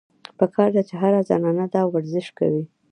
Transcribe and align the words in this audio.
پکار 0.37 0.69
ده 0.75 0.81
چې 0.89 0.93
هره 1.01 1.19
زنانه 1.29 1.65
دا 1.73 1.81
ورزش 1.93 2.27
کوي- 2.37 2.63